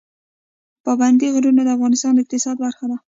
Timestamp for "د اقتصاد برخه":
2.15-2.85